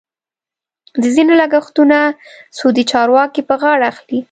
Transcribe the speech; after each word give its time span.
د 1.01 1.03
ځینو 1.15 1.33
لګښتونه 1.41 1.97
سعودي 2.57 2.83
چارواکي 2.91 3.41
په 3.49 3.55
غاړه 3.61 3.85
اخلي. 3.91 4.19